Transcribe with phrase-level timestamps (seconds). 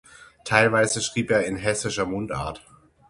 [0.45, 2.63] Teilweise schrieb er in hessischer Mundart.